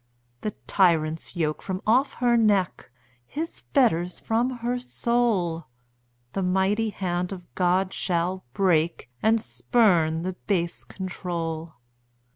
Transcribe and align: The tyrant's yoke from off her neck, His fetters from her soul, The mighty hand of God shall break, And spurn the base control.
The 0.41 0.55
tyrant's 0.65 1.35
yoke 1.35 1.61
from 1.61 1.79
off 1.85 2.13
her 2.13 2.35
neck, 2.35 2.89
His 3.27 3.59
fetters 3.71 4.19
from 4.19 4.49
her 4.49 4.79
soul, 4.79 5.65
The 6.33 6.41
mighty 6.41 6.89
hand 6.89 7.31
of 7.31 7.53
God 7.53 7.93
shall 7.93 8.43
break, 8.55 9.11
And 9.21 9.39
spurn 9.39 10.23
the 10.23 10.33
base 10.33 10.83
control. 10.85 11.75